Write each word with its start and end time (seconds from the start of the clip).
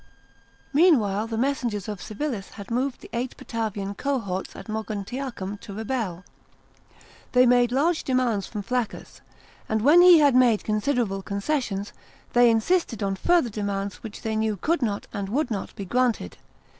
Meanwhile 0.73 1.27
the 1.27 1.37
messengers 1.37 1.87
of 1.87 2.01
Civilis 2.01 2.53
had 2.53 2.71
moved 2.71 3.01
the 3.01 3.09
eight 3.13 3.37
Batavian 3.37 3.93
cohorts 3.93 4.55
at 4.55 4.65
Moguntiacum 4.67 5.59
to 5.59 5.75
rebel. 5.75 6.25
They 7.33 7.45
made 7.45 7.71
large 7.71 8.03
demands 8.03 8.47
from 8.47 8.63
Flaccus; 8.63 9.21
and 9.69 9.83
when 9.83 10.01
he 10.01 10.17
had 10.17 10.33
made 10.33 10.63
considerable 10.63 11.21
conces 11.21 11.61
sions, 11.65 11.93
they 12.33 12.49
insisted 12.49 13.03
on 13.03 13.15
further 13.15 13.51
demands 13.51 13.97
which 13.97 14.23
they 14.23 14.35
knew 14.35 14.57
could 14.57 14.81
not 14.81 15.05
and 15.13 15.29
would 15.29 15.51
not 15.51 15.75
be 15.75 15.85
granted. 15.85 16.37